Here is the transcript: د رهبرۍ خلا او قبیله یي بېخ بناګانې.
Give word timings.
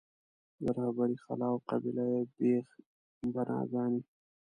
د 0.63 0.65
رهبرۍ 0.77 1.15
خلا 1.23 1.47
او 1.53 1.57
قبیله 1.69 2.03
یي 2.15 2.21
بېخ 2.37 2.67
بناګانې. 3.33 4.01